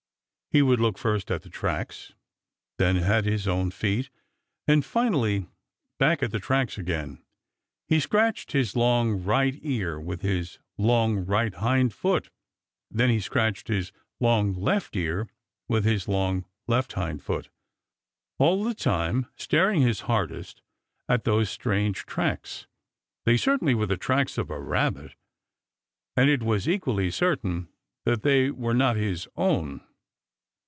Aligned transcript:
He 0.53 0.61
would 0.61 0.81
look 0.81 0.97
first 0.97 1.31
at 1.31 1.43
the 1.43 1.49
tracks, 1.49 2.13
then 2.77 2.97
at 2.97 3.23
his 3.23 3.47
own 3.47 3.71
feet, 3.71 4.09
and 4.67 4.83
finally 4.83 5.47
back 5.97 6.21
at 6.21 6.31
the 6.31 6.41
tracks 6.41 6.77
again. 6.77 7.23
He 7.87 8.01
scratched 8.01 8.51
his 8.51 8.75
long 8.75 9.23
right 9.23 9.57
ear 9.61 9.97
with 9.97 10.23
his 10.23 10.59
long 10.77 11.23
right 11.25 11.53
hind 11.53 11.93
foot. 11.93 12.29
Then 12.89 13.09
he 13.09 13.21
scratched 13.21 13.69
his 13.69 13.93
long 14.19 14.51
left 14.53 14.93
ear 14.97 15.29
with 15.69 15.85
his 15.85 16.09
long 16.09 16.43
left 16.67 16.91
hind 16.91 17.23
foot, 17.23 17.47
all 18.37 18.65
the 18.65 18.75
time 18.75 19.27
staring 19.37 19.81
his 19.81 20.01
hardest 20.01 20.61
at 21.07 21.23
those 21.23 21.49
strange 21.49 22.05
tracks. 22.05 22.67
They 23.23 23.37
certainly 23.37 23.73
were 23.73 23.87
the 23.87 23.95
tracks 23.95 24.37
of 24.37 24.49
a 24.49 24.59
Rabbit, 24.59 25.15
and 26.17 26.29
it 26.29 26.43
was 26.43 26.67
equally 26.67 27.09
certain 27.09 27.69
that 28.03 28.23
they 28.23 28.49
were 28.51 28.73
not 28.73 28.97
his 28.97 29.29
own. 29.37 29.87